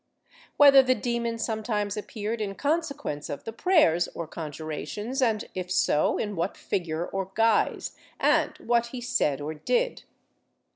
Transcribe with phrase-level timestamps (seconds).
[0.57, 5.69] Whether the demon sometimes appeared in consequence of the prayers or con jurations and, if
[5.69, 10.01] so, in what figure or guise, and what he said or did.